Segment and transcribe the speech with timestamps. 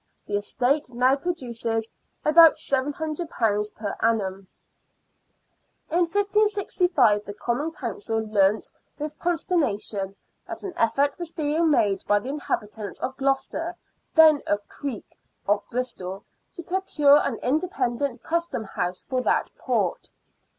[0.25, 1.87] The estate now produces
[2.25, 4.47] about £700 per annum.
[5.91, 8.67] In 1565 the Common Council learnt
[8.97, 10.15] with consternation
[10.47, 13.75] that an effort was being made by the inhabitants of Gloucester,
[14.15, 16.25] then a" creek" of Bristol,
[16.55, 20.09] to procure an independent Custom House for that port.